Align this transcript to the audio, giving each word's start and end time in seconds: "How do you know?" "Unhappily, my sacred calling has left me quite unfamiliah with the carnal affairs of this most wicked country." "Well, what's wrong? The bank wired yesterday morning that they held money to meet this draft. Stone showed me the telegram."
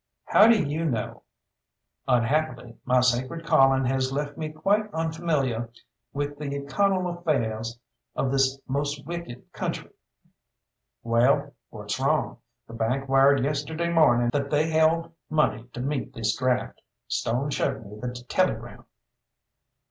"How 0.25 0.47
do 0.47 0.59
you 0.63 0.83
know?" 0.85 1.21
"Unhappily, 2.07 2.75
my 2.85 3.01
sacred 3.01 3.45
calling 3.45 3.85
has 3.85 4.11
left 4.11 4.35
me 4.35 4.49
quite 4.51 4.91
unfamiliah 4.95 5.67
with 6.11 6.39
the 6.39 6.61
carnal 6.65 7.07
affairs 7.07 7.77
of 8.15 8.31
this 8.31 8.57
most 8.67 9.05
wicked 9.05 9.53
country." 9.53 9.91
"Well, 11.03 11.53
what's 11.69 11.99
wrong? 11.99 12.39
The 12.67 12.73
bank 12.73 13.07
wired 13.07 13.43
yesterday 13.45 13.89
morning 13.93 14.31
that 14.33 14.49
they 14.49 14.71
held 14.71 15.13
money 15.29 15.67
to 15.71 15.79
meet 15.79 16.15
this 16.15 16.35
draft. 16.35 16.81
Stone 17.07 17.51
showed 17.51 17.85
me 17.85 17.99
the 17.99 18.11
telegram." 18.27 18.85